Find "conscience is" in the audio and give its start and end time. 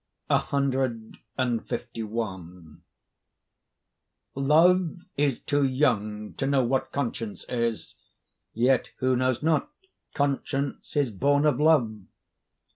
6.91-7.93, 10.15-11.11